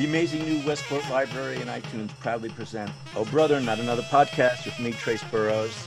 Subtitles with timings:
[0.00, 4.80] The amazing new Westport Library and iTunes proudly present Oh Brother, Not Another Podcast with
[4.80, 5.86] me, Trace Burroughs.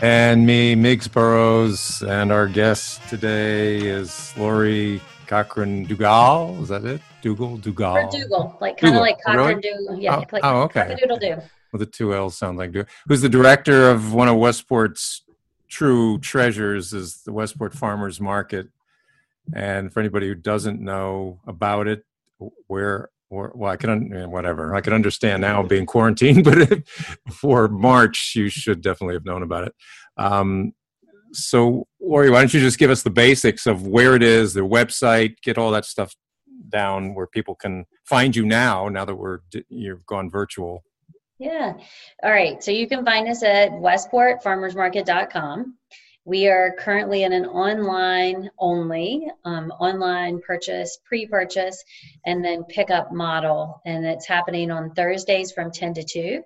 [0.00, 2.02] And me, Miggs Burroughs.
[2.02, 6.60] And our guest today is Lori Cochran Dugal.
[6.62, 7.00] Is that it?
[7.22, 7.56] Dougal?
[7.58, 7.94] Dugal?
[7.94, 9.60] Or Dougal, like kind of like Cochran really?
[9.60, 10.00] Dougal.
[10.00, 10.96] Yeah, Oh, like oh, okay.
[10.98, 11.36] Doodle do.
[11.72, 12.90] Well, the two L's sound like Dougal.
[13.06, 15.22] Who's the director of one of Westport's
[15.68, 18.70] true treasures is the Westport Farmers Market.
[19.54, 22.04] And for anybody who doesn't know about it,
[22.66, 26.82] where or well, I can un- whatever I can understand now being quarantined, but
[27.26, 29.74] before March, you should definitely have known about it.
[30.16, 30.72] Um,
[31.32, 34.64] so, Lori, why don't you just give us the basics of where it is, their
[34.64, 36.14] website, get all that stuff
[36.68, 38.88] down where people can find you now.
[38.88, 40.84] Now that we're you've gone virtual.
[41.38, 41.74] Yeah.
[42.22, 42.62] All right.
[42.62, 45.76] So you can find us at westportfarmersmarket.com.
[46.26, 51.84] We are currently in an online only, um, online purchase, pre purchase,
[52.24, 53.82] and then pickup model.
[53.84, 56.42] And it's happening on Thursdays from 10 to 2.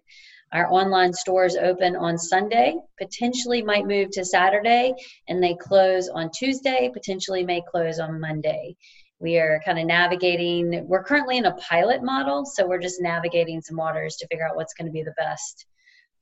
[0.53, 4.95] Our online stores open on Sunday, potentially might move to Saturday,
[5.29, 8.75] and they close on Tuesday, potentially may close on Monday.
[9.21, 13.61] We are kind of navigating, we're currently in a pilot model, so we're just navigating
[13.61, 15.67] some waters to figure out what's going to be the best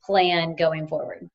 [0.04, 1.30] plan going forward.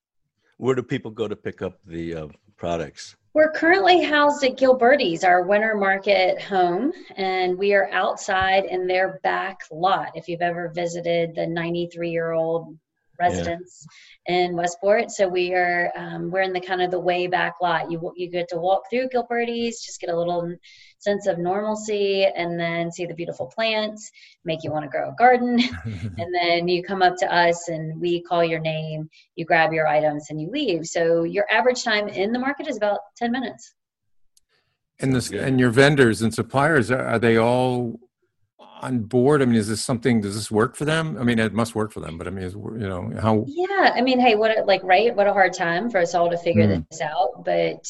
[0.62, 3.16] Where do people go to pick up the uh, products?
[3.34, 9.20] We're currently housed at Gilbertie's, our winter market home, and we are outside in their
[9.24, 10.12] back lot.
[10.14, 12.78] If you've ever visited the 93 year old
[13.22, 13.86] residence
[14.28, 14.36] yeah.
[14.36, 17.92] in Westport, so we are um, we're in the kind of the way back lot.
[17.92, 20.54] You you get to walk through Gilbertie's, just get a little
[21.00, 24.12] sense of normalcy, and then see the beautiful plants,
[24.44, 28.00] make you want to grow a garden, and then you come up to us and
[28.00, 30.86] we call your name, you grab your items, and you leave.
[30.86, 33.74] So your average time in the market is about 10 minutes.
[35.00, 38.00] And this and your vendors and suppliers are, are they all
[38.82, 39.42] on board?
[39.42, 40.22] I mean, is this something?
[40.22, 41.18] Does this work for them?
[41.20, 43.46] I mean, it must work for them, but I mean, is, you know how?
[43.48, 45.16] Yeah, I mean, hey, what a, like right?
[45.16, 46.86] What a hard time for us all to figure mm.
[46.90, 47.46] this out.
[47.46, 47.88] But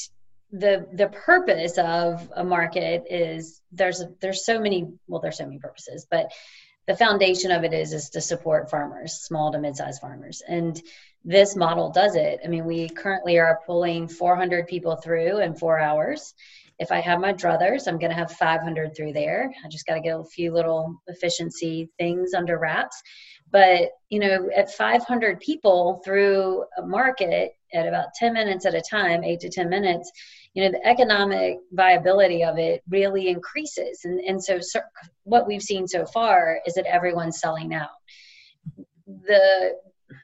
[0.52, 5.60] the the purpose of a market is there's there's so many well there's so many
[5.60, 6.32] purposes, but
[6.88, 10.82] the foundation of it is is to support farmers, small to mid-sized farmers, and
[11.24, 12.40] this model does it.
[12.44, 16.34] I mean, we currently are pulling 400 people through in four hours
[16.82, 19.54] if I have my druthers, I'm going to have 500 through there.
[19.64, 23.00] I just got to get a few little efficiency things under wraps.
[23.52, 28.82] But, you know, at 500 people through a market at about 10 minutes at a
[28.82, 30.12] time, eight to 10 minutes,
[30.56, 34.02] you know, the economic viability of it really increases.
[34.04, 34.60] And, and so,
[35.24, 37.90] what we've seen so far is that everyone's selling out.
[39.06, 39.76] The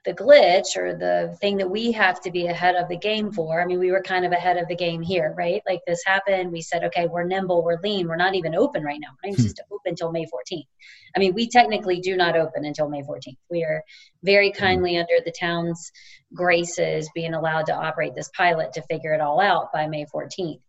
[0.05, 3.61] the glitch or the thing that we have to be ahead of the game for.
[3.61, 5.61] I mean, we were kind of ahead of the game here, right?
[5.67, 6.51] Like this happened.
[6.51, 9.09] We said, okay, we're nimble, we're lean, we're not even open right now.
[9.23, 10.67] We're not even supposed to open until May 14th.
[11.15, 13.37] I mean, we technically do not open until May 14th.
[13.49, 13.83] We are
[14.23, 14.57] very hmm.
[14.57, 15.91] kindly under the town's
[16.33, 20.61] graces being allowed to operate this pilot to figure it all out by May 14th.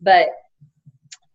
[0.00, 0.28] But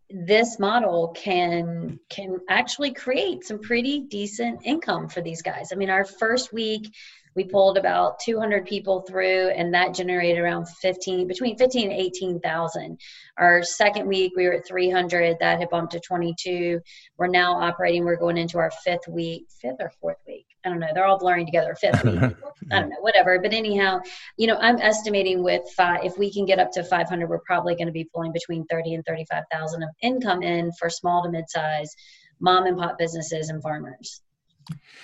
[0.10, 5.70] this model can can actually create some pretty decent income for these guys.
[5.72, 6.92] I mean, our first week
[7.36, 13.00] we pulled about 200 people through and that generated around 15 between 15 and 18,000
[13.38, 16.80] our second week we were at 300 that had bumped to 22
[17.18, 20.80] we're now operating we're going into our fifth week fifth or fourth week I don't
[20.80, 20.88] know.
[20.94, 21.74] They're all blurring together.
[21.80, 22.20] Fifth week.
[22.72, 23.00] I don't know.
[23.00, 23.40] Whatever.
[23.40, 24.02] But anyhow,
[24.38, 26.04] you know, I'm estimating with five.
[26.04, 28.96] If we can get up to 500, we're probably going to be pulling between 30
[28.96, 31.96] and 35 thousand of income in for small to mid-size
[32.40, 34.22] mom and pop businesses and farmers.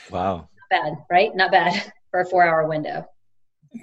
[0.09, 0.50] Wow.
[0.69, 1.36] Bad, right?
[1.36, 3.06] Not bad for a four-hour window.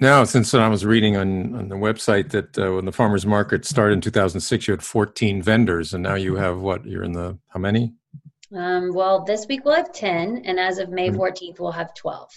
[0.01, 3.63] Now, since I was reading on, on the website that uh, when the farmers market
[3.63, 6.83] started in 2006, you had 14 vendors, and now you have what?
[6.83, 7.93] You're in the how many?
[8.55, 11.63] Um, well, this week we'll have 10, and as of May 14th, mm-hmm.
[11.63, 12.29] we'll have 12.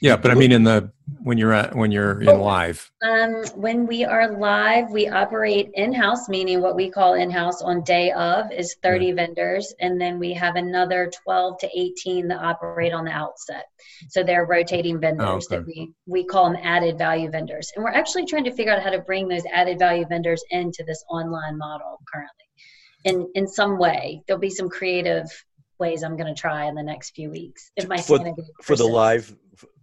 [0.00, 0.92] Yeah, but I mean, in the
[1.22, 2.90] when you're at when you're in live.
[3.02, 8.12] Um, when we are live, we operate in-house, meaning what we call in-house on day
[8.12, 9.16] of is 30 mm-hmm.
[9.16, 13.64] vendors, and then we have another 12 to 18 that operate on the outset.
[14.10, 15.56] So they're rotating vendors oh, okay.
[15.56, 18.82] that we we call them added value vendors, and we're actually trying to figure out
[18.82, 22.44] how to bring those added value vendors into this online model currently.
[23.04, 25.26] In in some way, there'll be some creative
[25.78, 27.70] ways I'm going to try in the next few weeks.
[27.76, 28.18] If my for,
[28.62, 29.34] for the live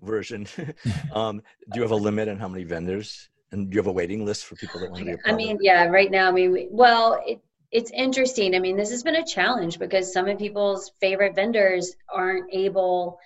[0.02, 0.48] version,
[1.14, 1.42] um,
[1.72, 3.30] do you have a limit on how many vendors?
[3.52, 5.34] And do you have a waiting list for people that want to be a I
[5.34, 8.56] mean, yeah, right now, I mean, well, it, it's interesting.
[8.56, 13.20] I mean, this has been a challenge because some of people's favorite vendors aren't able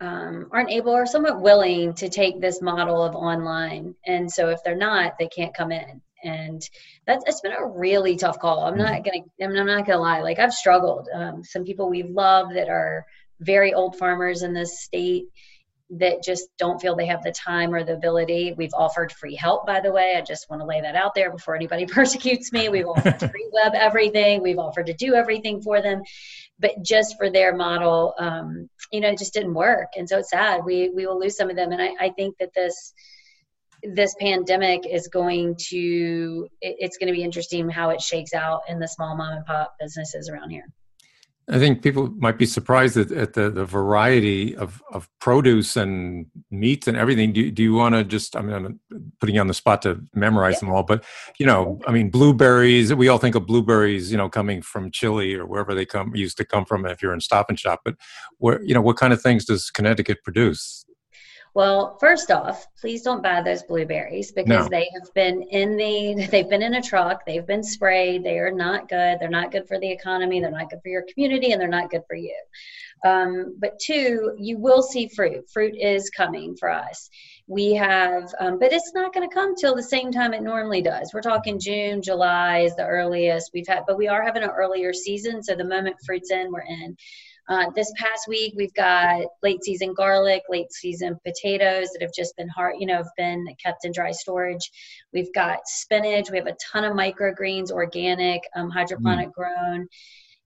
[0.00, 3.94] um, aren't able or somewhat willing to take this model of online.
[4.06, 6.00] And so if they're not, they can't come in.
[6.22, 6.62] And
[7.06, 8.64] that's it's been a really tough call.
[8.64, 10.20] I'm not gonna I'm not gonna lie.
[10.20, 11.08] Like I've struggled.
[11.12, 13.06] Um, some people we love that are
[13.40, 15.26] very old farmers in this state
[15.90, 18.54] that just don't feel they have the time or the ability.
[18.56, 20.14] We've offered free help, by the way.
[20.16, 22.68] I just want to lay that out there before anybody persecutes me.
[22.68, 24.42] We've offered to web everything.
[24.42, 26.02] We've offered to do everything for them,
[26.58, 29.88] but just for their model, um, you know, it just didn't work.
[29.96, 30.64] And so it's sad.
[30.64, 31.72] We we will lose some of them.
[31.72, 32.92] And I, I think that this
[33.82, 38.78] this pandemic is going to it's going to be interesting how it shakes out in
[38.78, 40.66] the small mom and pop businesses around here.
[41.48, 46.26] I think people might be surprised at, at the, the variety of, of produce and
[46.52, 47.32] meats and everything.
[47.32, 48.80] Do, do you want to just, I mean, I'm
[49.18, 50.60] putting you on the spot to memorize yeah.
[50.60, 51.02] them all, but,
[51.38, 55.34] you know, I mean, blueberries, we all think of blueberries, you know, coming from Chile
[55.34, 57.80] or wherever they come, used to come from if you're in Stop and Shop.
[57.84, 57.96] But,
[58.38, 60.84] where, you know, what kind of things does Connecticut produce?
[61.54, 64.68] Well, first off, please don't buy those blueberries because no.
[64.68, 68.52] they have been in the they've been in a truck, they've been sprayed, they are
[68.52, 69.18] not good.
[69.18, 71.90] They're not good for the economy, they're not good for your community, and they're not
[71.90, 72.36] good for you.
[73.04, 75.50] Um, but two, you will see fruit.
[75.50, 77.10] Fruit is coming for us.
[77.46, 80.82] We have, um, but it's not going to come till the same time it normally
[80.82, 81.10] does.
[81.12, 84.92] We're talking June, July is the earliest we've had, but we are having an earlier
[84.92, 85.42] season.
[85.42, 86.96] So the moment fruit's in, we're in.
[87.48, 92.36] Uh, this past week, we've got late season garlic, late season potatoes that have just
[92.36, 94.70] been hard, you know, have been kept in dry storage.
[95.12, 96.30] We've got spinach.
[96.30, 99.32] We have a ton of microgreens, organic, um, hydroponic mm.
[99.32, 99.88] grown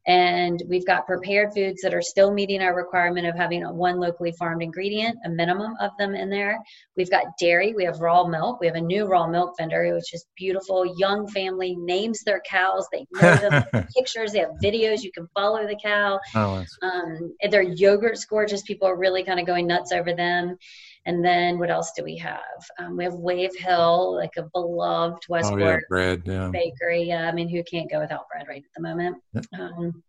[0.06, 4.32] and we've got prepared foods that are still meeting our requirement of having one locally
[4.38, 6.58] farmed ingredient, a minimum of them in there.
[6.96, 8.60] We've got dairy, we have raw milk.
[8.60, 10.84] We have a new raw milk vendor, which is beautiful.
[10.98, 12.86] Young family names their cows.
[12.92, 13.64] They know them
[13.96, 15.02] pictures, they have videos.
[15.02, 16.20] You can follow the cow.
[16.34, 18.62] Oh, um, their yogurt's gorgeous.
[18.62, 20.56] People are really kind of going nuts over them.
[21.06, 22.40] And then what else do we have?
[22.78, 26.48] Um, we have Wave Hill, like a beloved Westport oh, yeah, bread, yeah.
[26.50, 27.02] bakery.
[27.02, 29.16] Yeah, I mean, who can't go without bread right at the moment?
[29.58, 30.02] Um,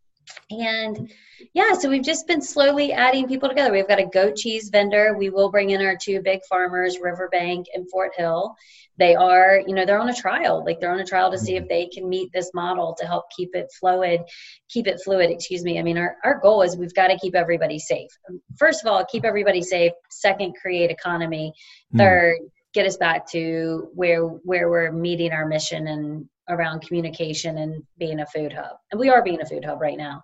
[0.50, 1.12] and
[1.54, 3.72] yeah, so we've just been slowly adding people together.
[3.72, 5.16] We've got a goat cheese vendor.
[5.18, 8.56] We will bring in our two big farmers, Riverbank and Fort Hill.
[8.98, 10.64] They are, you know, they're on a trial.
[10.66, 13.26] Like they're on a trial to see if they can meet this model to help
[13.36, 14.22] keep it fluid,
[14.70, 15.80] keep it fluid, excuse me.
[15.80, 18.10] I mean, our, our goal is we've got to keep everybody safe.
[18.58, 19.92] First of all, keep everybody safe.
[20.10, 21.54] Second, create economy.
[21.92, 21.98] Hmm.
[21.98, 22.48] Third, mm.
[22.74, 28.20] get us back to where where we're meeting our mission and around communication and being
[28.20, 28.78] a food hub.
[28.92, 30.24] And we are being a food hub right now.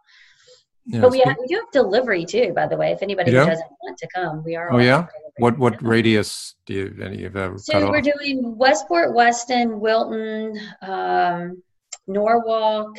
[0.86, 2.92] Yeah, but we, have, we do have delivery too, by the way.
[2.92, 3.46] If anybody yeah.
[3.46, 4.74] doesn't want to come, we are.
[4.74, 5.08] Oh yeah.
[5.38, 7.60] What what radius do you any of that?
[7.60, 8.04] So we're off?
[8.04, 11.62] doing Westport, Weston, Wilton, um,
[12.08, 12.98] Norwalk,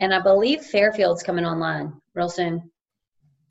[0.00, 2.70] and I believe Fairfield's coming online real soon.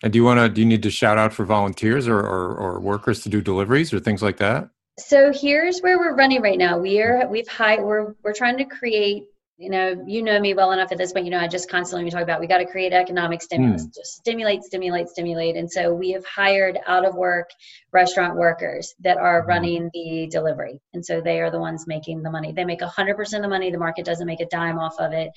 [0.01, 0.49] And do you want to?
[0.49, 3.93] Do you need to shout out for volunteers or, or, or workers to do deliveries
[3.93, 4.69] or things like that?
[4.99, 6.77] So here's where we're running right now.
[6.77, 9.23] We are we've high we're we're trying to create.
[9.57, 11.25] You know, you know me well enough at this point.
[11.25, 13.93] You know, I just constantly talk about we got to create economic stimulus, mm.
[13.93, 15.55] just stimulate, stimulate, stimulate.
[15.55, 17.49] And so we have hired out of work
[17.93, 19.47] restaurant workers that are hmm.
[19.47, 22.51] running the delivery, and so they are the ones making the money.
[22.51, 23.71] They make 100% of the money.
[23.71, 25.29] The market doesn't make a dime off of it.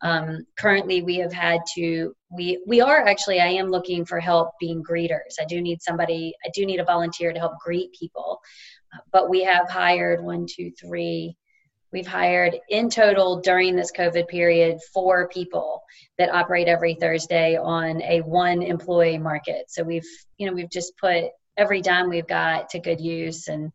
[0.00, 4.52] Um, currently, we have had to we we are actually I am looking for help
[4.60, 5.40] being greeters.
[5.40, 6.34] I do need somebody.
[6.44, 8.40] I do need a volunteer to help greet people
[9.12, 11.36] but we have hired one, two, three.
[11.92, 15.82] We've hired in total during this COVID period four people
[16.18, 19.66] that operate every Thursday on a one employee market.
[19.68, 21.26] So we've, you know, we've just put
[21.56, 23.48] every dime we've got to good use.
[23.48, 23.72] And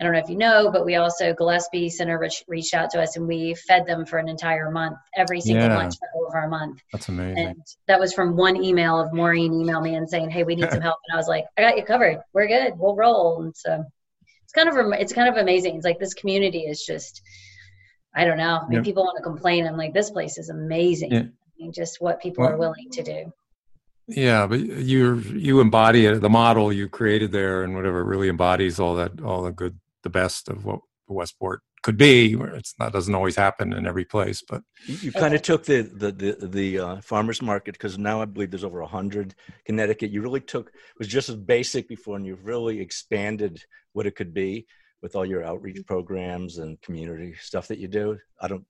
[0.00, 3.02] I don't know if you know, but we also Gillespie Center reach, reached out to
[3.02, 5.76] us and we fed them for an entire month, every single yeah.
[5.76, 6.80] lunch for over a month.
[6.92, 7.38] That's amazing.
[7.38, 10.70] And that was from one email of Maureen email me and saying, "Hey, we need
[10.70, 12.18] some help." And I was like, "I got you covered.
[12.32, 12.74] We're good.
[12.76, 13.84] We'll roll." And so
[14.54, 15.76] kind of it's kind of amazing.
[15.76, 17.22] It's like this community is just
[18.14, 18.60] I don't know.
[18.62, 19.66] I mean, people want to complain.
[19.66, 21.12] I'm like, this place is amazing.
[21.12, 21.20] Yeah.
[21.20, 23.32] I mean, just what people well, are willing to do.
[24.06, 28.78] Yeah, but you you embody it, the model you created there, and whatever really embodies
[28.78, 32.34] all that, all the good, the best of what Westport could be.
[32.54, 35.82] It's not doesn't always happen in every place, but you, you kind of took the
[35.82, 39.34] the the, the uh, farmers market because now I believe there's over a hundred
[39.66, 40.10] Connecticut.
[40.10, 43.62] You really took was just as basic before, and you've really expanded
[43.92, 44.66] what it could be
[45.02, 48.18] with all your outreach programs and community stuff that you do.
[48.40, 48.64] I don't.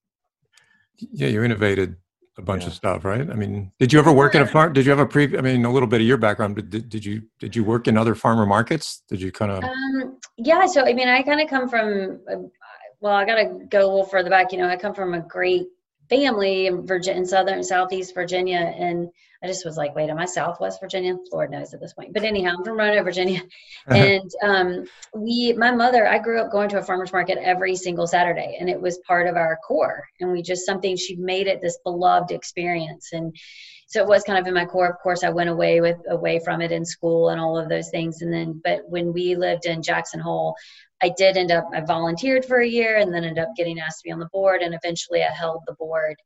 [0.98, 1.96] Yeah, you innovated
[2.36, 2.68] a bunch yeah.
[2.68, 3.30] of stuff, right?
[3.30, 4.72] I mean, did you ever work in a farm?
[4.72, 5.38] Did you have a pre?
[5.38, 7.86] I mean, a little bit of your background, but did, did you did you work
[7.86, 9.04] in other farmer markets?
[9.08, 9.62] Did you kind of?
[9.62, 12.20] Um, yeah, so I mean, I kind of come from.
[13.00, 14.52] Well, I got to go a little further back.
[14.52, 15.66] You know, I come from a great
[16.08, 19.08] family in Virginia, in southern southeast Virginia, and
[19.44, 21.18] I just was like, wait, am I Southwest Virginia?
[21.30, 22.14] Lord knows at this point.
[22.14, 23.42] But anyhow, I'm from Roanoke, Virginia.
[23.86, 28.06] and um, we, my mother, I grew up going to a farmer's market every single
[28.06, 30.08] Saturday, and it was part of our core.
[30.18, 33.10] And we just something, she made it this beloved experience.
[33.12, 33.36] And
[33.86, 34.88] so it was kind of in my core.
[34.88, 37.90] Of course, I went away with away from it in school and all of those
[37.90, 38.22] things.
[38.22, 40.56] And then, but when we lived in Jackson Hole,
[41.02, 43.98] I did end up, I volunteered for a year and then ended up getting asked
[43.98, 44.62] to be on the board.
[44.62, 46.16] And eventually I held the board,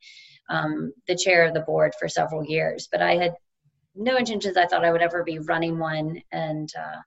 [0.48, 2.88] um, the chair of the board for several years.
[2.90, 3.34] But I had
[3.94, 6.20] no intentions I thought I would ever be running one.
[6.32, 7.00] And uh,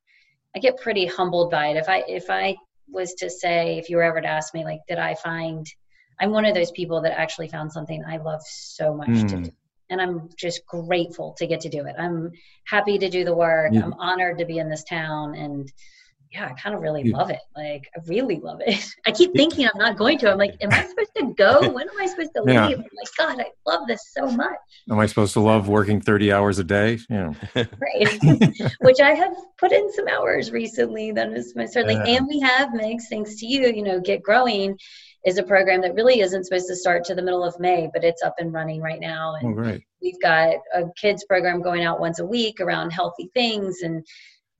[0.55, 1.77] I get pretty humbled by it.
[1.77, 2.55] If I, if I
[2.89, 5.65] was to say, if you were ever to ask me, like, did I find,
[6.19, 9.29] I'm one of those people that actually found something I love so much mm.
[9.29, 9.43] to hmm.
[9.43, 9.51] do
[9.91, 11.95] and I'm just grateful to get to do it.
[11.99, 12.31] I'm
[12.65, 13.73] happy to do the work.
[13.73, 13.83] Yeah.
[13.83, 15.71] I'm honored to be in this town and
[16.31, 17.17] yeah, I kind of really yeah.
[17.17, 17.41] love it.
[17.55, 18.85] Like, I really love it.
[19.05, 20.31] I keep thinking I'm not going to.
[20.31, 21.69] I'm like, am I supposed to go?
[21.81, 22.67] When am I supposed to yeah.
[22.67, 22.77] leave?
[22.77, 24.55] I'm like, God, I love this so much.
[24.89, 26.99] Am I supposed to love working 30 hours a day?
[27.09, 27.33] Yeah.
[27.55, 28.19] right.
[28.81, 31.11] Which I have put in some hours recently.
[31.11, 31.95] That is my certainly.
[31.95, 34.77] Uh, and we have, Miggs, thanks to you, you know, Get Growing
[35.25, 38.03] is a program that really isn't supposed to start to the middle of May, but
[38.03, 39.35] it's up and running right now.
[39.39, 43.81] And oh, we've got a kids program going out once a week around healthy things
[43.81, 44.05] and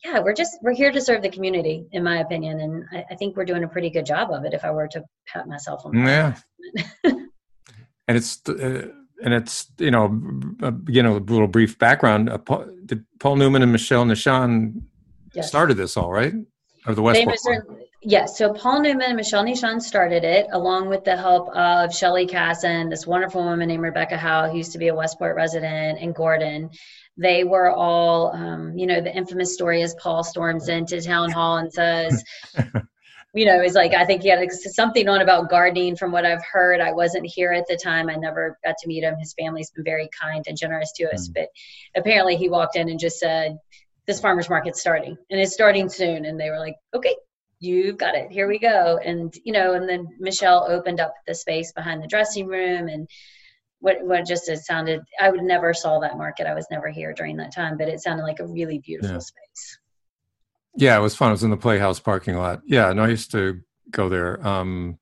[0.03, 3.15] yeah, we're just we're here to serve the community, in my opinion, and I, I
[3.15, 4.53] think we're doing a pretty good job of it.
[4.53, 6.35] If I were to pat myself on the yeah,
[7.03, 8.87] and it's uh,
[9.23, 10.19] and it's you know
[10.63, 12.29] uh, you know a little brief background.
[12.29, 14.81] Uh, Paul, did Paul Newman and Michel Nischan
[15.33, 15.47] yes.
[15.47, 16.33] started this all right,
[16.87, 17.67] or the West Westport?
[18.03, 22.25] Yes, so Paul Newman and Michel Nischan started it along with the help of Shelly
[22.25, 26.15] Kassen, this wonderful woman named Rebecca Howe, who used to be a Westport resident, and
[26.15, 26.71] Gordon
[27.17, 31.57] they were all, um, you know, the infamous story is Paul storms into town hall
[31.57, 32.23] and says,
[33.33, 35.95] you know, it's like I think he had something on about gardening.
[35.95, 38.09] From what I've heard, I wasn't here at the time.
[38.09, 39.17] I never got to meet him.
[39.19, 41.33] His family's been very kind and generous to us, mm.
[41.35, 41.49] but
[41.95, 43.57] apparently he walked in and just said,
[44.07, 47.15] "This farmers market's starting, and it's starting soon." And they were like, "Okay,
[47.61, 48.31] you've got it.
[48.31, 52.07] Here we go." And you know, and then Michel opened up the space behind the
[52.07, 53.07] dressing room and
[53.81, 57.13] what what just it sounded i would never saw that market i was never here
[57.13, 59.19] during that time but it sounded like a really beautiful yeah.
[59.19, 59.79] space
[60.75, 63.31] yeah it was fun it was in the playhouse parking lot yeah no i used
[63.31, 64.97] to go there um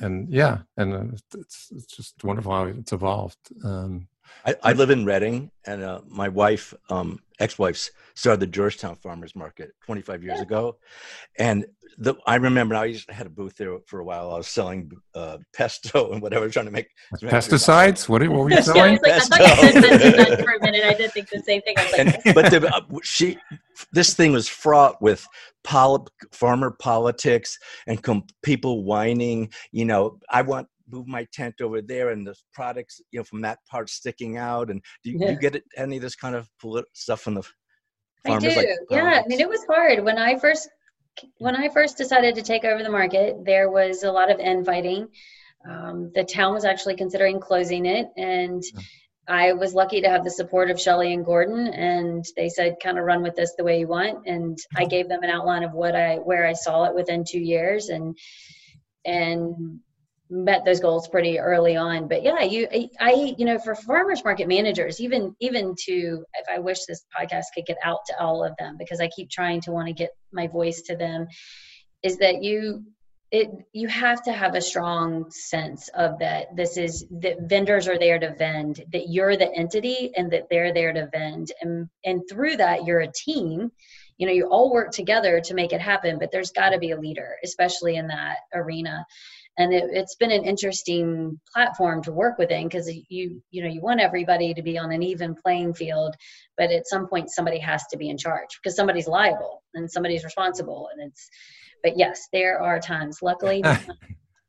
[0.00, 4.08] and yeah and it's it's just wonderful how it's evolved um
[4.44, 9.34] I, I live in Redding, and uh, my wife, um, ex-wife's, started the Georgetown Farmers
[9.34, 10.42] Market 25 years yeah.
[10.42, 10.76] ago,
[11.38, 11.66] and
[11.98, 14.32] the, I remember I used to had a booth there for a while.
[14.32, 16.88] I was selling uh, pesto and whatever, trying to make
[17.22, 18.08] pesticides.
[18.08, 18.98] What, what were you selling?
[19.04, 20.84] yeah, like, I thought you for a minute.
[20.84, 21.76] I did think the same thing.
[21.76, 23.38] Like, and, but the, uh, she,
[23.92, 25.26] this thing was fraught with
[25.62, 29.50] poli- farmer politics and com- people whining.
[29.72, 33.40] You know, I want move my tent over there and the products you know from
[33.40, 35.30] that part sticking out and do you, yeah.
[35.30, 37.42] you get any of this kind of polit- stuff from the
[38.26, 38.56] farmers I do.
[38.56, 40.68] Like, yeah i mean it was hard when i first
[41.38, 45.08] when i first decided to take over the market there was a lot of infighting
[45.68, 48.62] um, the town was actually considering closing it and.
[49.26, 52.98] I was lucky to have the support of Shelly and Gordon, and they said, "Kind
[52.98, 54.88] of run with this the way you want." And I mm-hmm.
[54.90, 58.18] gave them an outline of what I where I saw it within two years, and
[59.04, 59.80] and
[60.30, 62.08] met those goals pretty early on.
[62.08, 62.66] But yeah you
[63.00, 67.44] i you know for farmers market managers even even to if i wish this podcast
[67.54, 70.10] could get out to all of them because i keep trying to want to get
[70.32, 71.26] my voice to them
[72.02, 72.84] is that you
[73.34, 77.98] it you have to have a strong sense of that this is that vendors are
[77.98, 81.50] there to vend that you're the entity and that they're there to vend.
[81.60, 83.72] And and through that you're a team.
[84.18, 86.92] You know you all work together to make it happen but there's got to be
[86.92, 89.04] a leader especially in that arena
[89.58, 93.80] and it, has been an interesting platform to work within because you you know you
[93.80, 96.14] want everybody to be on an even playing field
[96.56, 100.24] but at some point somebody has to be in charge because somebody's liable and somebody's
[100.24, 101.28] responsible and it's
[101.82, 103.18] but yes there are times.
[103.22, 103.62] Luckily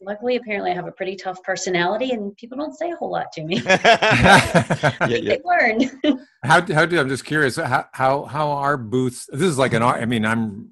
[0.02, 3.32] luckily apparently i have a pretty tough personality and people don't say a whole lot
[3.32, 3.62] to me.
[3.66, 5.36] Yeah, yeah.
[5.36, 6.20] they learn.
[6.44, 9.82] How, how do i'm just curious how, how how are booths this is like an
[9.82, 10.70] i mean i'm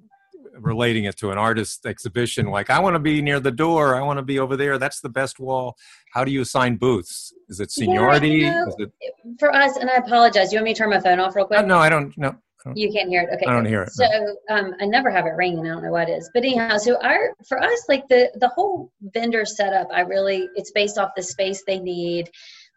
[0.63, 4.01] relating it to an artist exhibition like i want to be near the door i
[4.01, 5.77] want to be over there that's the best wall.
[6.13, 7.33] How do you assign booths?
[7.49, 8.93] Is it seniority yeah, you know, it...
[9.39, 11.59] for us and i apologize you want me to turn my phone off real quick?
[11.59, 12.35] Uh, no i don't no
[12.75, 14.05] you can't hear it okay i don't hear it so
[14.49, 16.97] um, i never have it ringing i don't know what it is but anyhow so
[17.01, 21.23] our for us like the the whole vendor setup i really it's based off the
[21.23, 22.29] space they need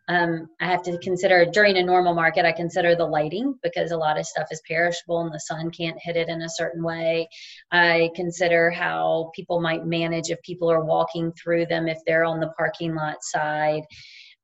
[0.08, 3.96] um, I have to consider during a normal market, I consider the lighting because a
[3.96, 7.28] lot of stuff is perishable and the sun can't hit it in a certain way.
[7.72, 12.40] I consider how people might manage if people are walking through them, if they're on
[12.40, 13.82] the parking lot side.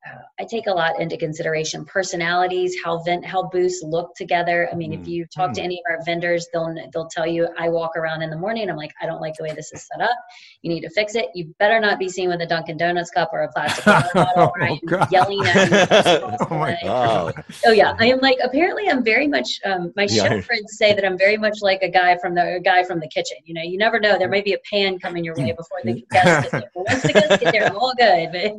[0.04, 4.68] uh, I take a lot into consideration personalities, how vent, how booths look together.
[4.72, 5.00] I mean, mm.
[5.00, 5.54] if you talk mm.
[5.54, 7.48] to any of our vendors, they'll they'll tell you.
[7.56, 8.68] I walk around in the morning.
[8.68, 10.16] I'm like, I don't like the way this is set up.
[10.62, 11.26] You need to fix it.
[11.34, 14.52] You better not be seen with a Dunkin' Donuts cup or a plastic bottle.
[14.60, 16.36] oh, yelling at you.
[16.50, 17.44] oh my god!
[17.66, 18.38] Oh yeah, I am like.
[18.42, 19.58] Apparently, I'm very much.
[19.64, 20.28] Um, my yeah.
[20.28, 23.08] chef friends say that I'm very much like a guy from the guy from the
[23.08, 23.38] kitchen.
[23.44, 24.16] You know, you never know.
[24.16, 26.70] There may be a pan coming your way before the guests get there.
[26.76, 28.30] Once the guests get there, I'm all good.
[28.30, 28.52] But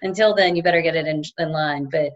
[0.00, 1.86] until then, you better get it in, in line.
[1.92, 2.12] But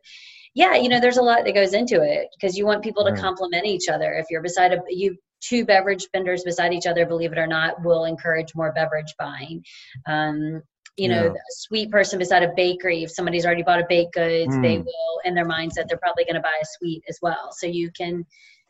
[0.54, 3.14] yeah, you know, there's a lot that goes into it because you want people to
[3.14, 4.14] complement each other.
[4.14, 7.82] If you're beside a you two beverage vendors beside each other, believe it or not,
[7.84, 9.64] will encourage more beverage buying.
[10.06, 10.62] Um,
[10.96, 11.30] you know, yeah.
[11.30, 14.62] a sweet person beside a bakery, if somebody's already bought a baked goods, mm.
[14.62, 17.50] they will in their mindset they're probably going to buy a sweet as well.
[17.52, 18.24] So you can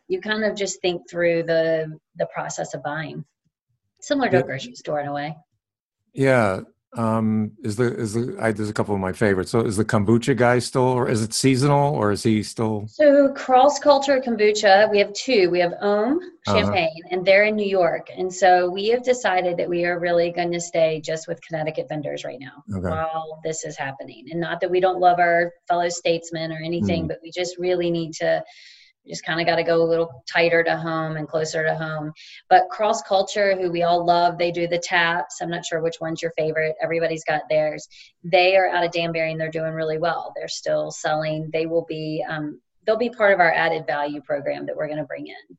[0.09, 3.25] you kind of just think through the the process of buying.
[4.01, 5.37] Similar to a grocery store in a way.
[6.13, 6.61] Yeah,
[6.97, 9.51] um, is the is the I, there's a couple of my favorites.
[9.51, 12.87] So is the kombucha guy still, or is it seasonal, or is he still?
[12.89, 15.51] So cross culture kombucha, we have two.
[15.51, 16.59] We have Ohm uh-huh.
[16.59, 17.17] Champagne, uh-huh.
[17.17, 18.09] and they're in New York.
[18.17, 21.87] And so we have decided that we are really going to stay just with Connecticut
[21.89, 22.89] vendors right now okay.
[22.89, 24.27] while this is happening.
[24.31, 27.09] And not that we don't love our fellow statesmen or anything, mm.
[27.09, 28.43] but we just really need to
[29.07, 32.13] just kind of got to go a little tighter to home and closer to home.
[32.49, 35.41] But cross culture, who we all love, they do the taps.
[35.41, 36.77] I'm not sure which one's your favorite.
[36.83, 37.89] Everybody's got theirs.
[38.25, 40.33] They are out of Danbury and they're doing really well.
[40.37, 41.51] They're still selling.
[41.53, 44.99] They will be um, they'll be part of our added value program that we're going
[44.99, 45.57] to bring in.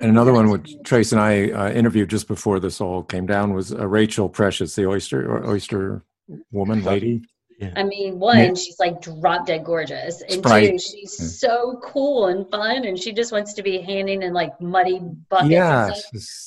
[0.00, 3.52] And another one which Trace and I uh, interviewed just before this all came down
[3.54, 6.04] was uh, Rachel Precious, the oyster oyster
[6.50, 7.22] woman lady.
[7.58, 7.72] Yeah.
[7.74, 8.54] I mean, one, yeah.
[8.54, 10.72] she's like drop dead gorgeous, and Sprite.
[10.72, 11.26] two, she's yeah.
[11.26, 15.50] so cool and fun, and she just wants to be handing in like muddy buckets.
[15.50, 15.90] Yeah,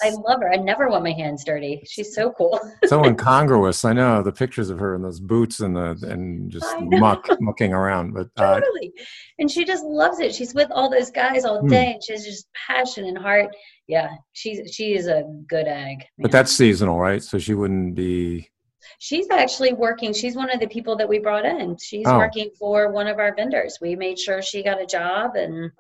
[0.04, 0.54] I love her.
[0.54, 1.82] I never want my hands dirty.
[1.88, 2.60] She's so cool.
[2.86, 3.84] so incongruous.
[3.86, 7.74] I know the pictures of her in those boots and the and just muck mucking
[7.74, 8.94] around, but uh, totally.
[9.40, 10.36] And she just loves it.
[10.36, 11.70] She's with all those guys all hmm.
[11.70, 13.48] day, and she has just passion and heart.
[13.88, 15.98] Yeah, she's she is a good egg.
[15.98, 16.06] Man.
[16.20, 17.24] But that's seasonal, right?
[17.24, 18.52] So she wouldn't be
[18.98, 20.14] She's actually working.
[20.14, 21.78] She's one of the people that we brought in.
[21.78, 22.18] She's oh.
[22.18, 23.78] working for one of our vendors.
[23.82, 25.72] We made sure she got a job and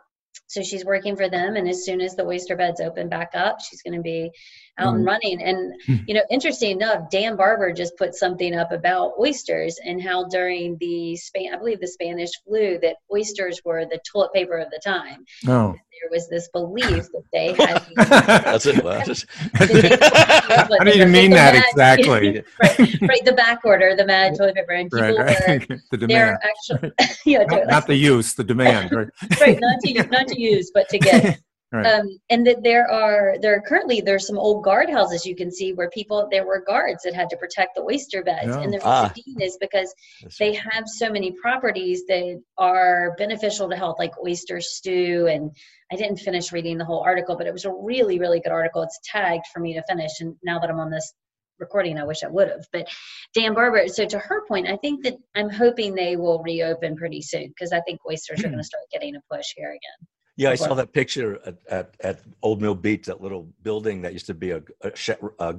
[0.47, 3.59] so she's working for them and as soon as the oyster beds open back up
[3.61, 4.31] she's going to be
[4.79, 4.97] out mm.
[4.97, 5.95] and running and hmm.
[6.07, 10.77] you know interesting enough dan barber just put something up about oysters and how during
[10.79, 14.79] the span i believe the spanish flu that oysters were the toilet paper of the
[14.83, 15.73] time oh.
[15.73, 17.85] there was this belief that they had
[18.43, 18.83] that's it
[20.79, 24.55] how do you mean that mad, exactly right, right the back order the mad toilet
[24.55, 25.69] paper and people right, right.
[25.69, 26.91] were the demand actually
[27.25, 29.07] yeah, not, not, the use the demand right
[29.41, 31.39] right not to not to use but to get
[31.71, 31.85] Right.
[31.85, 35.51] Um, and that there are there are currently there's some old guard houses you can
[35.51, 38.61] see where people there were guards that had to protect the oyster beds yeah.
[38.61, 39.11] and the ah.
[39.15, 40.59] reason is because That's they right.
[40.71, 45.51] have so many properties that are beneficial to health like oyster stew and
[45.91, 48.81] I didn't finish reading the whole article but it was a really really good article
[48.81, 51.13] it's tagged for me to finish and now that I'm on this
[51.59, 52.87] recording I wish I would have but
[53.35, 57.21] Dan Barber so to her point I think that I'm hoping they will reopen pretty
[57.21, 60.07] soon because I think oysters are going to start getting a push here again.
[60.39, 64.13] Yeah, I saw that picture at, at, at, Old Mill Beach, that little building that
[64.13, 64.91] used to be a, a,
[65.39, 65.55] a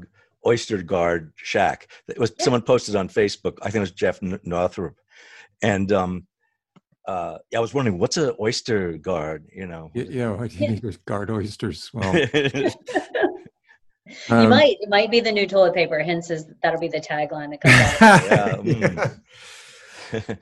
[0.46, 1.88] oyster guard shack.
[2.08, 2.44] It was yeah.
[2.44, 3.58] someone posted on Facebook.
[3.60, 4.96] I think it was Jeff Northrup,
[5.60, 6.26] and um,
[7.06, 9.50] uh, yeah, I was wondering what's an oyster guard.
[9.52, 10.90] You know, yeah, yeah.
[11.04, 11.90] guard oysters.
[11.92, 12.70] Well, you
[14.30, 16.00] um, might it might be the new toilet paper.
[16.00, 18.64] Hence, is that'll be the tagline that comes out.
[18.64, 19.10] yeah.
[20.12, 20.38] Mm.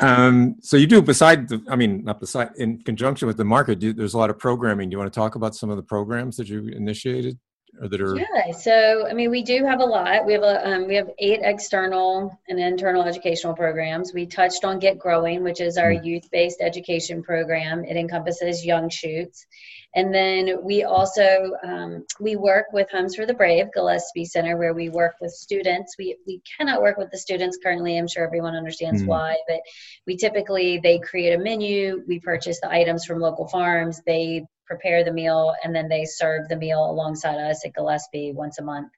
[0.00, 3.78] Um, so you do beside the, I mean, not beside, in conjunction with the market,
[3.78, 4.88] do, there's a lot of programming.
[4.88, 7.38] Do you want to talk about some of the programs that you initiated
[7.80, 8.16] or that are?
[8.16, 8.52] Yeah.
[8.52, 10.26] So, I mean, we do have a lot.
[10.26, 14.12] We have a, um, we have eight external and internal educational programs.
[14.12, 16.04] We touched on Get Growing, which is our mm-hmm.
[16.04, 17.84] youth-based education program.
[17.84, 19.46] It encompasses young shoots.
[19.94, 24.72] And then we also um, we work with Homes for the Brave, Gillespie Center, where
[24.72, 25.96] we work with students.
[25.98, 27.98] We we cannot work with the students currently.
[27.98, 29.10] I'm sure everyone understands mm-hmm.
[29.10, 29.60] why, but
[30.06, 32.02] we typically they create a menu.
[32.08, 34.00] We purchase the items from local farms.
[34.06, 38.58] They prepare the meal and then they serve the meal alongside us at Gillespie once
[38.58, 38.90] a month.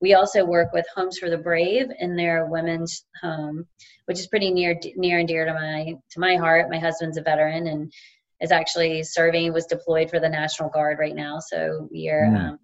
[0.00, 3.66] We also work with Homes for the Brave in their women's home,
[4.06, 6.70] which is pretty near near and dear to my to my heart.
[6.70, 7.92] My husband's a veteran and
[8.40, 12.50] is actually serving was deployed for the national guard right now so we are mm.
[12.50, 12.58] um,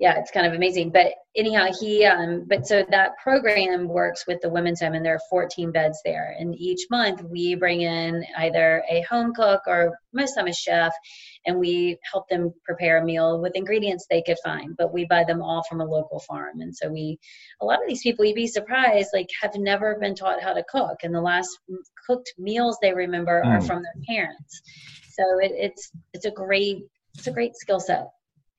[0.00, 0.90] yeah, it's kind of amazing.
[0.90, 5.14] But anyhow, he um, but so that program works with the women's home, and there
[5.14, 6.34] are 14 beds there.
[6.36, 10.92] And each month we bring in either a home cook or most time a chef,
[11.46, 14.76] and we help them prepare a meal with ingredients they could find.
[14.76, 17.18] But we buy them all from a local farm, and so we
[17.60, 20.64] a lot of these people you'd be surprised like have never been taught how to
[20.68, 21.50] cook, and the last
[22.06, 23.48] cooked meals they remember mm.
[23.48, 24.60] are from their parents.
[25.12, 26.82] So it, it's it's a great
[27.14, 28.08] it's a great skill set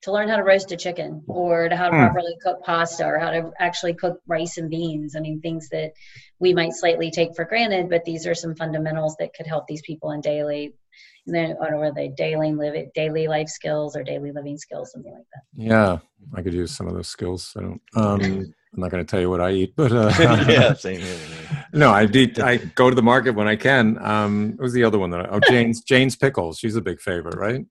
[0.02, 2.04] to learn how to roast a chicken or to how to hmm.
[2.04, 5.16] properly cook pasta or how to actually cook rice and beans.
[5.16, 5.92] I mean, things that
[6.38, 9.82] we might slightly take for granted, but these are some fundamentals that could help these
[9.82, 10.74] people in daily,
[11.28, 15.42] or they daily live daily life skills or daily living skills, something like that.
[15.54, 15.98] Yeah,
[16.34, 17.52] I could use some of those skills.
[17.56, 17.80] I don't.
[17.96, 20.12] Um, I'm not going to tell you what I eat, but uh,
[20.48, 21.16] yeah, same here.
[21.72, 22.38] No, I eat.
[22.38, 23.98] I go to the market when I can.
[24.04, 25.20] Um, what was the other one that?
[25.20, 26.58] I, oh, Jane's Jane's pickles.
[26.58, 27.64] She's a big favorite, right?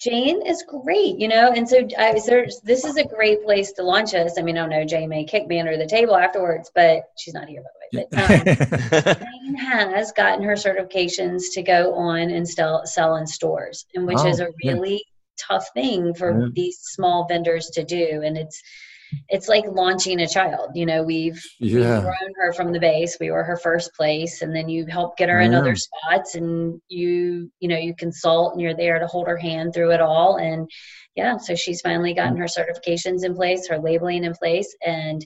[0.00, 2.46] Jane is great, you know, and so I was there.
[2.62, 4.38] This is a great place to launch us.
[4.38, 7.34] I mean, I don't know, Jane may kick me under the table afterwards, but she's
[7.34, 8.06] not here by the way.
[8.12, 13.86] But um, Jane has gotten her certifications to go on and sell sell in stores,
[13.94, 15.46] and which oh, is a really yeah.
[15.48, 16.48] tough thing for yeah.
[16.54, 18.62] these small vendors to do, and it's
[19.28, 20.70] it's like launching a child.
[20.74, 21.94] You know, we've, yeah.
[21.94, 23.16] we've grown her from the base.
[23.20, 26.80] We were her first place, and then you help get her in other spots, and
[26.88, 30.36] you you know you consult, and you're there to hold her hand through it all.
[30.36, 30.70] And
[31.14, 35.24] yeah, so she's finally gotten her certifications in place, her labeling in place, and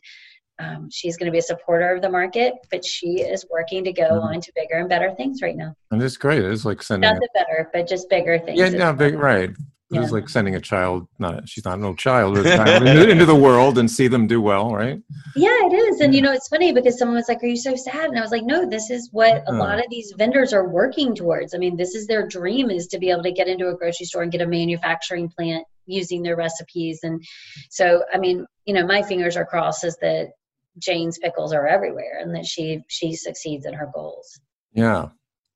[0.59, 3.93] um, she's going to be a supporter of the market, but she is working to
[3.93, 4.35] go mm-hmm.
[4.35, 5.75] on to bigger and better things right now.
[5.91, 6.45] And it's great.
[6.45, 8.59] It's like sending not the better, but just bigger things.
[8.59, 9.51] Yeah, no, big right.
[9.93, 10.03] Yeah.
[10.03, 13.35] It's like sending a child, not she's not no child, but child into, into, the
[13.35, 14.99] world and see them do well, right?
[15.37, 16.01] Yeah, it is.
[16.01, 18.23] And you know, it's funny because someone was like, "Are you so sad?" And I
[18.23, 19.59] was like, "No, this is what a uh-huh.
[19.59, 21.55] lot of these vendors are working towards.
[21.55, 24.07] I mean, this is their dream is to be able to get into a grocery
[24.07, 27.01] store and get a manufacturing plant using their recipes.
[27.03, 27.23] And
[27.69, 30.31] so, I mean, you know, my fingers are crossed as that
[30.79, 34.41] Jane's pickles are everywhere and that she she succeeds in her goals.
[34.73, 35.09] Yeah,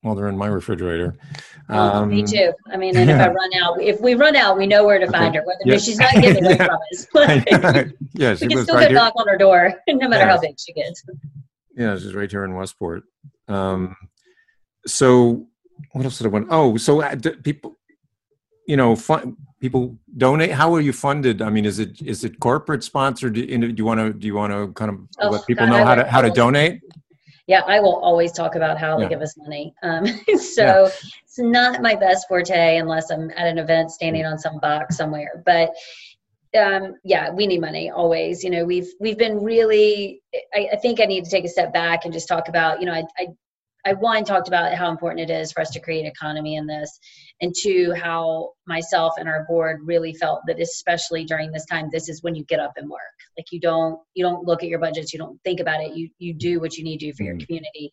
[0.03, 1.17] well, they're in my refrigerator.
[1.69, 2.53] Um, me too.
[2.73, 3.17] I mean, and yeah.
[3.17, 5.43] if I run out, if we run out, we know where to find her.
[5.45, 5.79] Whether yeah.
[5.79, 6.67] she's not getting away yeah.
[6.67, 10.41] from us, yeah, she we can still right knock on her door, no matter how
[10.41, 11.03] big she gets.
[11.77, 13.03] Yeah, she's right here in Westport.
[13.49, 13.97] Um,
[14.87, 15.47] so,
[15.93, 16.49] what else did I want?
[16.51, 17.77] Oh, so uh, people,
[18.69, 20.53] you know, fun, people donate.
[20.53, 21.43] How are you funded?
[21.43, 23.35] I mean, is it is it corporate sponsored?
[23.35, 25.85] Do you, want to do you want to kind of oh, let people God, know
[25.85, 26.81] how to how to donate?
[27.47, 29.05] Yeah, I will always talk about how yeah.
[29.05, 29.75] they give us money.
[29.83, 30.07] Um,
[30.39, 30.91] so yeah.
[31.23, 35.43] it's not my best forte unless I'm at an event standing on some box somewhere.
[35.45, 35.71] But
[36.59, 38.43] um, yeah, we need money always.
[38.43, 40.23] You know, we've we've been really.
[40.55, 42.81] I, I, think I need to take a step back and just talk about.
[42.81, 43.27] You know, I, I
[43.87, 46.99] I one talked about how important it is for us to create economy in this,
[47.41, 52.09] and two, how myself and our board really felt that especially during this time, this
[52.09, 53.01] is when you get up and work.
[53.39, 55.95] Like you don't you don't look at your budgets, you don't think about it.
[55.95, 57.91] You you do what you need to do for mm your community.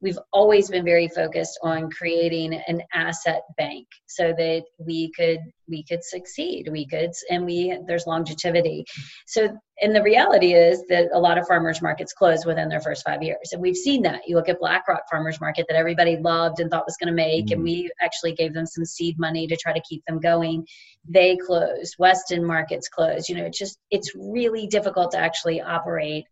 [0.00, 5.84] We've always been very focused on creating an asset bank so that we could we
[5.84, 6.68] could succeed.
[6.70, 8.84] We could and we there's longevity.
[9.26, 13.04] So and the reality is that a lot of farmers markets close within their first
[13.04, 16.60] five years and we've seen that you look at blackrock farmers market that everybody loved
[16.60, 17.52] and thought was going to make mm.
[17.52, 20.64] and we actually gave them some seed money to try to keep them going
[21.08, 26.24] they closed weston markets closed you know it's just it's really difficult to actually operate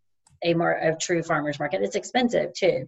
[0.43, 2.87] a more a true farmers market it's expensive too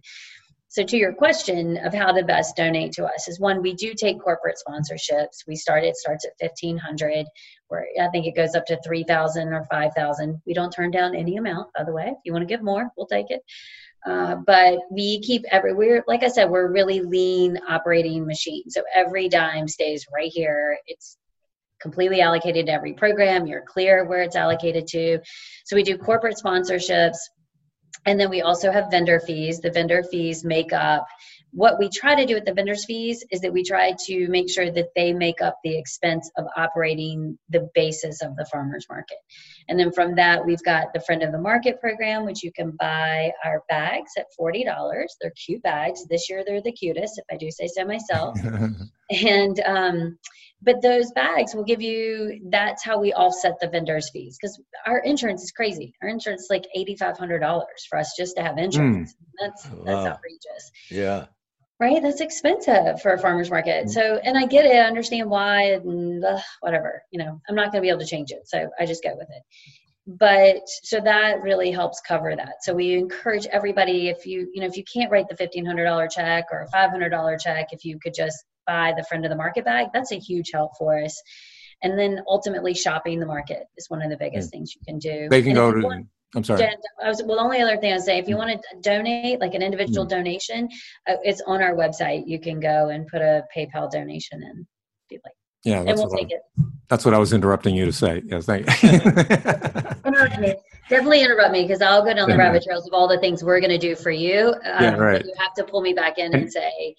[0.73, 3.93] so to your question of how to best donate to us is one, we do
[3.93, 5.45] take corporate sponsorships.
[5.47, 7.27] We start it starts at fifteen hundred,
[7.67, 10.41] where I think it goes up to three thousand or five thousand.
[10.47, 12.07] We don't turn down any amount, by the way.
[12.07, 13.43] If you want to give more, we'll take it.
[14.03, 18.67] Uh, but we keep every we're like I said, we're really lean operating machine.
[18.71, 20.79] So every dime stays right here.
[20.87, 21.19] It's
[21.79, 23.45] completely allocated to every program.
[23.45, 25.19] You're clear where it's allocated to.
[25.65, 27.17] So we do corporate sponsorships
[28.05, 29.59] and then we also have vendor fees.
[29.59, 31.07] The vendor fees make up
[31.53, 34.49] what we try to do with the vendors fees is that we try to make
[34.49, 39.17] sure that they make up the expense of operating the basis of the farmers market.
[39.69, 42.71] And then from that we've got the friend of the market program which you can
[42.71, 44.65] buy our bags at $40
[45.21, 46.05] they're cute bags.
[46.07, 48.37] This year they're the cutest if i do say so myself.
[49.11, 50.17] And um,
[50.63, 54.99] but those bags will give you that's how we offset the vendors fees because our
[54.99, 55.93] insurance is crazy.
[56.01, 59.13] Our insurance is like $8500 for us just to have insurance.
[59.13, 59.17] Mm.
[59.39, 60.07] that's that's wow.
[60.07, 60.71] outrageous.
[60.89, 61.25] Yeah.
[61.79, 62.01] Right?
[62.01, 63.85] That's expensive for a farmers market.
[63.85, 63.89] Mm.
[63.89, 67.71] so and i get it i understand why and uh, whatever you know i'm not
[67.71, 69.43] going to be able to change it so i just go with it.
[70.05, 72.55] But so that really helps cover that.
[72.61, 76.45] So we encourage everybody if you you know if you can't write the $1500 check
[76.51, 79.87] or a $500 check if you could just buy the friend of the market bag
[79.93, 81.21] that's a huge help for us
[81.81, 85.27] and then ultimately shopping the market is one of the biggest things you can do.
[85.29, 85.81] They can And go to.
[85.81, 86.67] want- I'm sorry.
[87.03, 88.39] I was, well, the only other thing I'd say, if you Mm.
[88.39, 90.67] want to donate, like an individual donation,
[91.07, 92.23] uh, it's on our website.
[92.25, 94.61] You can go and put a PayPal donation in.
[94.61, 96.41] If you'd like, Yeah, and that's we'll what, I, it.
[96.89, 98.23] that's what I was interrupting you to say.
[98.25, 98.89] Yes, thank you.
[100.89, 103.59] Definitely interrupt me because I'll go down the rabbit trails of all the things we're
[103.59, 104.53] going to do for you.
[104.65, 105.23] Um, Yeah, right.
[105.23, 106.95] You have to pull me back in and And- say,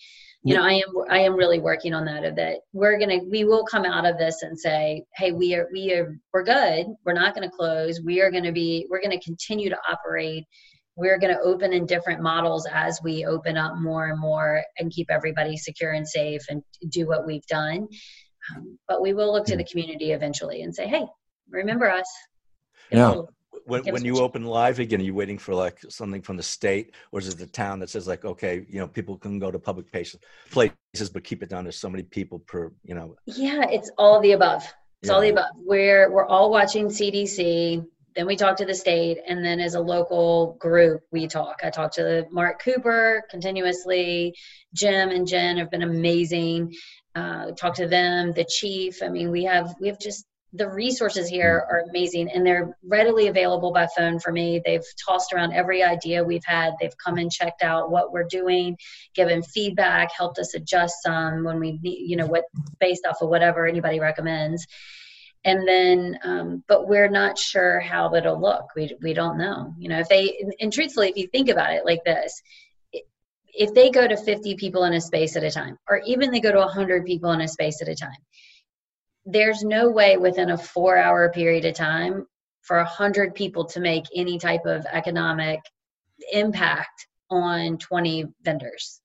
[0.47, 2.23] you know, I am I am really working on that.
[2.23, 5.69] Of that, we're gonna we will come out of this and say, hey, we are
[5.73, 6.87] we are we're good.
[7.05, 8.03] We're not going to close.
[8.03, 10.45] We are to be we're going to continue to operate.
[10.97, 14.93] We're going to open in different models as we open up more and more and
[14.93, 17.89] keep everybody secure and safe and do what we've done.
[18.55, 21.05] Um, but we will look to the community eventually and say, hey,
[21.51, 22.07] remember us.
[22.93, 23.23] Yeah.
[23.67, 26.95] When, when you open live again, are you waiting for like something from the state,
[27.13, 29.59] or is it the town that says like, okay, you know, people can go to
[29.59, 33.17] public places, places, but keep it down to so many people per, you know?
[33.27, 34.65] Yeah, it's all the above.
[35.03, 35.51] It's all the above.
[35.57, 37.85] We're we're all watching CDC.
[38.17, 41.61] Then we talk to the state, and then as a local group, we talk.
[41.63, 44.35] I talk to Mark Cooper continuously.
[44.73, 46.75] Jim and Jen have been amazing.
[47.15, 49.03] Uh, talk to them, the chief.
[49.03, 53.27] I mean, we have we have just the resources here are amazing, and they're readily
[53.27, 54.63] available by phone for me.
[54.65, 56.75] They've tossed around every idea we've had.
[56.81, 58.77] They've come and checked out what we're doing,
[59.15, 62.45] given feedback, helped us adjust some when we need, you know, what
[62.79, 64.65] based off of whatever anybody recommends.
[65.45, 68.67] And then, um, but we're not sure how it'll look.
[68.77, 69.75] We we don't know.
[69.77, 72.41] You know, if they and, and truthfully, if you think about it like this,
[73.47, 76.41] if they go to 50 people in a space at a time, or even they
[76.41, 78.17] go to 100 people in a space at a time,
[79.27, 82.27] there's no way within a four hour period of time
[82.63, 85.61] for a 100 people to make any type of economic
[86.33, 89.01] impact on 20 vendors.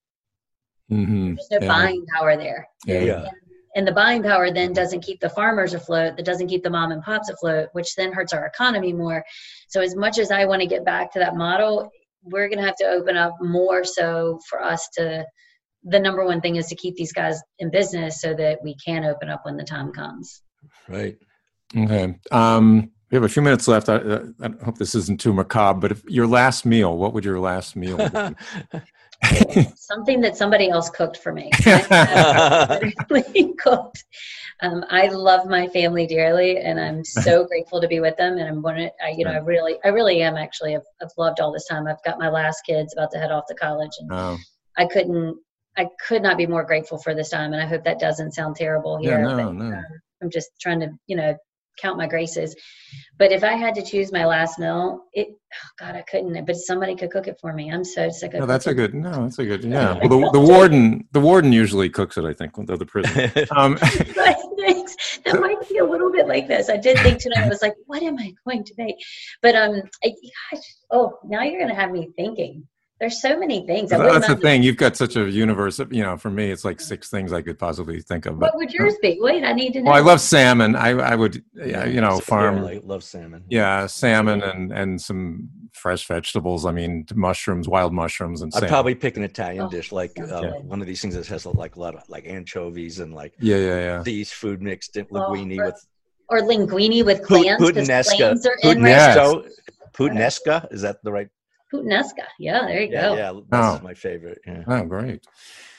[0.89, 1.67] hmm There's no Yeah.
[1.67, 2.67] buying power there.
[2.85, 2.99] Yeah.
[3.01, 3.29] Yeah.
[3.75, 6.91] And the buying power then doesn't keep the farmers afloat, that doesn't keep the mom
[6.91, 9.23] and pops afloat, which then hurts our economy more.
[9.67, 11.89] So, as much as I want to get back to that model,
[12.23, 15.25] we're going to have to open up more so for us to.
[15.83, 19.05] The number one thing is to keep these guys in business so that we can
[19.05, 20.41] open up when the time comes.
[20.87, 21.17] Right.
[21.75, 22.15] Okay.
[22.31, 23.89] Um, we have a few minutes left.
[23.89, 27.25] I, I, I hope this isn't too macabre, but if your last meal, what would
[27.25, 28.35] your last meal be?
[29.75, 31.49] Something that somebody else cooked for me.
[31.65, 32.93] I
[33.57, 34.05] cooked.
[34.61, 38.37] Um, I love my family dearly, and I'm so grateful to be with them.
[38.37, 40.75] And I'm one, I, you know, I really, I really am actually.
[40.75, 41.87] I've, I've loved all this time.
[41.87, 44.37] I've got my last kids about to head off to college, and oh,
[44.77, 45.37] I couldn't,
[45.79, 47.53] I could not be more grateful for this time.
[47.53, 49.19] And I hope that doesn't sound terrible here.
[49.19, 49.77] Yeah, no, but, no.
[49.77, 49.85] um,
[50.21, 51.37] I'm just trying to, you know,
[51.81, 52.53] count my graces.
[53.17, 56.45] But if I had to choose my last meal, it, oh God, I couldn't.
[56.45, 57.71] But somebody could cook it for me.
[57.71, 58.41] I'm so sick of.
[58.41, 58.93] no, that's a good.
[58.93, 59.63] No, that's a good.
[59.63, 59.97] Yeah.
[60.09, 62.25] Well, the, the warden, the warden usually cooks it.
[62.25, 63.31] I think, with the prison.
[63.55, 63.77] Um,
[64.59, 65.19] Thanks.
[65.25, 66.69] That might be a little bit like this.
[66.69, 67.45] I did think tonight.
[67.45, 68.95] I was like, "What am I going to make?"
[69.41, 70.09] But um, I,
[70.51, 72.67] gosh, oh, now you're going to have me thinking.
[72.99, 73.93] There's so many things.
[73.93, 74.63] I that's the mind- thing.
[74.63, 75.79] You've got such a universe.
[75.79, 78.37] Of, you know, for me, it's like six things I could possibly think of.
[78.39, 79.17] But What would yours be?
[79.21, 79.91] Wait, I need to know.
[79.91, 80.75] well, I love salmon.
[80.75, 82.57] I, I would, yeah, you know, farm.
[82.57, 83.45] Yeah, I love salmon.
[83.49, 86.65] Yeah, salmon and and some fresh vegetables.
[86.65, 88.63] I mean, mushrooms, wild mushrooms, and stuff.
[88.63, 91.25] I'd probably pick an Italian Oh, dish, like sounds uh, one of these things that
[91.27, 94.01] has like a lot of like anchovies and like yeah, yeah, yeah.
[94.03, 95.87] these food mixed in Oh, linguine for- with
[96.27, 98.17] or linguine with Put- clams because puttanesca.
[98.17, 99.17] clams are in Yes.
[99.17, 99.45] right
[99.93, 101.27] Puttanesca is that the right?
[101.73, 102.25] Puttanesca.
[102.39, 103.15] Yeah, there you Yeah, go.
[103.15, 103.31] yeah.
[103.33, 103.75] This Oh.
[103.75, 104.39] is my favorite.
[104.45, 104.63] Yeah.
[104.67, 105.25] Oh, great.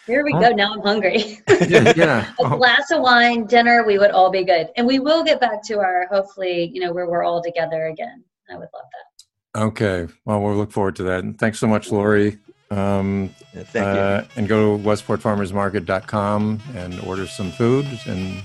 [0.07, 0.40] Here we Oh.
[0.40, 0.48] go.
[0.50, 1.38] Now I'm hungry.
[1.68, 2.33] Yeah, yeah.
[2.40, 4.68] a Oh, glass of wine, dinner, we would all be good.
[4.76, 8.24] And we will get back to our hopefully, you know, where we're all together again.
[8.50, 9.61] I would love that.
[9.62, 10.07] okay.
[10.24, 11.22] Well, we'll look forward to that.
[11.24, 12.38] And thanks so much, Lori.
[12.70, 18.42] Um, Yeah, thank uh, and go to westportfarmersmarket.com and order some food and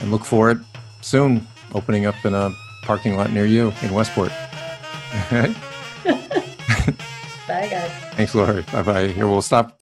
[0.00, 0.58] and look for it
[1.00, 2.50] soon, opening up in a
[2.82, 4.32] parking lot near you in Westport.
[7.48, 7.90] Bye, guys.
[8.14, 8.62] Thanks, Lori.
[8.72, 9.06] Bye bye.
[9.08, 9.72] Here, we'll stop